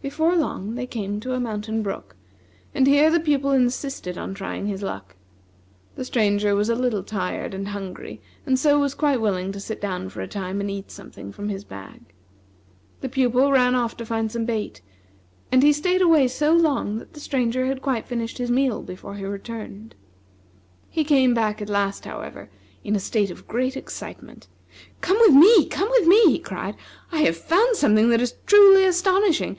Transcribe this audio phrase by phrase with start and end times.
[0.00, 2.14] Before long they came to a mountain brook,
[2.72, 5.16] and here the Pupil insisted on trying his luck.
[5.96, 9.80] The Stranger was a little tired and hungry, and so was quite willing to sit
[9.80, 12.02] down for a time and eat something from his bag.
[13.02, 14.80] The Pupil ran off to find some bait,
[15.52, 19.16] and he staid away so long that the Stranger had quite finished his meal before
[19.16, 19.96] he returned.
[20.88, 22.48] He came back at last, however,
[22.84, 24.46] in a state of great excitement.
[25.00, 25.66] "Come with me!
[25.66, 26.76] come with me!" he cried.
[27.10, 29.56] "I have found something that is truly astonishing!